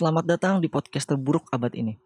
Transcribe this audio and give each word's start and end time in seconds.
Selamat 0.00 0.24
datang 0.24 0.64
di 0.64 0.68
podcast 0.72 1.12
terburuk 1.12 1.44
abad 1.52 1.76
ini. 1.76 2.00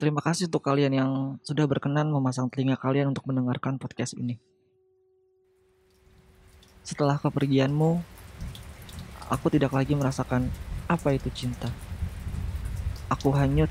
Terima 0.00 0.24
kasih 0.24 0.48
untuk 0.48 0.64
kalian 0.64 0.96
yang 0.96 1.10
sudah 1.44 1.68
berkenan 1.68 2.08
memasang 2.08 2.48
telinga 2.48 2.80
kalian 2.80 3.12
untuk 3.12 3.28
mendengarkan 3.28 3.76
podcast 3.76 4.16
ini. 4.16 4.40
Setelah 6.80 7.20
kepergianmu, 7.20 8.00
aku 9.28 9.46
tidak 9.52 9.76
lagi 9.76 9.92
merasakan 9.92 10.48
apa 10.88 11.12
itu 11.12 11.28
cinta. 11.36 11.68
Aku 13.12 13.28
hanyut, 13.36 13.68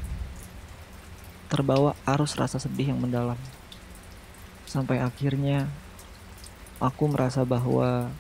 terbawa 1.50 1.98
arus 2.06 2.38
rasa 2.38 2.62
sedih 2.62 2.94
yang 2.94 3.02
mendalam. 3.02 3.42
Sampai 4.70 5.02
akhirnya, 5.02 5.66
aku 6.78 7.10
merasa 7.10 7.42
bahwa 7.42 8.14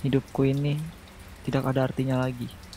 hidupku 0.00 0.48
ini 0.48 0.80
tidak 1.44 1.68
ada 1.68 1.84
artinya 1.84 2.16
lagi. 2.24 2.71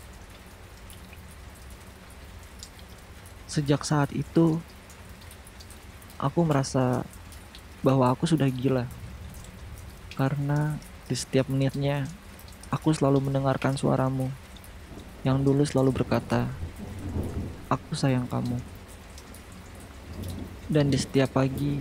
Sejak 3.46 3.86
saat 3.86 4.10
itu, 4.12 4.58
aku 6.18 6.40
merasa 6.42 7.06
bahwa 7.86 8.10
aku 8.10 8.26
sudah 8.26 8.50
gila. 8.50 8.90
Karena 10.18 10.82
di 11.06 11.14
setiap 11.14 11.46
menitnya, 11.52 12.10
aku 12.74 12.90
selalu 12.90 13.30
mendengarkan 13.30 13.78
suaramu 13.78 14.34
yang 15.22 15.46
dulu 15.46 15.62
selalu 15.62 16.02
berkata, 16.02 16.50
"Aku 17.70 17.94
sayang 17.94 18.26
kamu." 18.26 18.58
Dan 20.66 20.90
di 20.90 20.98
setiap 20.98 21.38
pagi, 21.38 21.78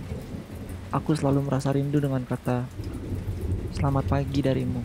aku 0.93 1.17
selalu 1.17 1.49
merasa 1.49 1.73
rindu 1.73 1.97
dengan 1.97 2.21
kata, 2.21 2.69
"Selamat 3.73 4.05
pagi 4.05 4.45
darimu." 4.45 4.81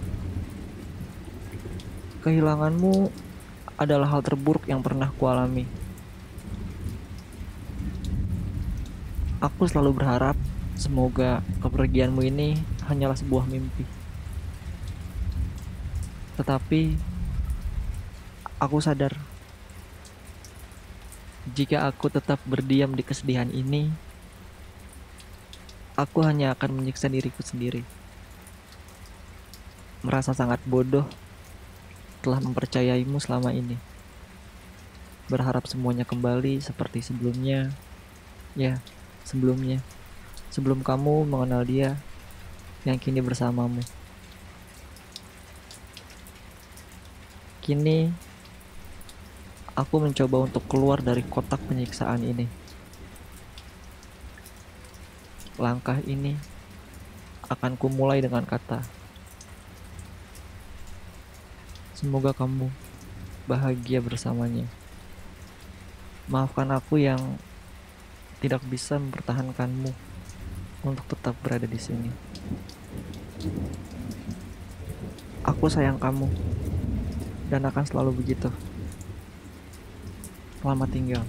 Kehilanganmu 2.20 3.12
adalah 3.80 4.12
hal 4.12 4.20
terburuk 4.24 4.68
yang 4.68 4.84
pernah 4.84 5.08
kualami. 5.16 5.64
Aku 9.40 9.64
selalu 9.64 10.04
berharap 10.04 10.36
semoga 10.76 11.40
kepergianmu 11.64 12.20
ini 12.28 12.60
hanyalah 12.84 13.16
sebuah 13.16 13.48
mimpi. 13.48 13.88
Tetapi 16.36 17.00
aku 18.60 18.76
sadar 18.84 19.16
jika 21.56 21.88
aku 21.88 22.12
tetap 22.12 22.36
berdiam 22.44 22.92
di 22.92 23.00
kesedihan 23.00 23.48
ini, 23.48 23.88
aku 25.96 26.20
hanya 26.20 26.52
akan 26.52 26.76
menyiksa 26.76 27.08
diriku 27.08 27.40
sendiri. 27.40 27.80
Merasa 30.04 30.36
sangat 30.36 30.60
bodoh 30.68 31.08
telah 32.20 32.44
mempercayaimu 32.44 33.16
selama 33.16 33.56
ini. 33.56 33.80
Berharap 35.32 35.64
semuanya 35.64 36.04
kembali 36.04 36.60
seperti 36.60 37.00
sebelumnya. 37.00 37.72
Ya, 38.52 38.84
sebelumnya, 39.26 39.82
sebelum 40.48 40.84
kamu 40.84 41.26
mengenal 41.26 41.62
dia 41.66 41.98
yang 42.86 42.96
kini 42.96 43.20
bersamamu. 43.20 43.82
Kini, 47.60 48.10
aku 49.76 49.94
mencoba 50.00 50.48
untuk 50.48 50.64
keluar 50.66 51.04
dari 51.04 51.20
kotak 51.26 51.60
penyiksaan 51.68 52.24
ini. 52.24 52.46
Langkah 55.60 56.00
ini 56.08 56.34
akan 57.50 57.76
kumulai 57.76 58.24
dengan 58.24 58.48
kata, 58.48 58.80
Semoga 62.00 62.32
kamu 62.32 62.72
bahagia 63.44 64.00
bersamanya. 64.00 64.64
Maafkan 66.32 66.72
aku 66.72 66.96
yang 66.96 67.36
tidak 68.40 68.64
bisa 68.66 68.96
mempertahankanmu 68.96 69.92
untuk 70.84 71.04
tetap 71.12 71.36
berada 71.44 71.68
di 71.68 71.76
sini. 71.76 72.10
Aku 75.44 75.68
sayang 75.68 76.00
kamu 76.00 76.28
dan 77.52 77.68
akan 77.68 77.84
selalu 77.84 78.24
begitu. 78.24 78.48
Selamat 80.60 80.88
tinggal. 80.92 81.24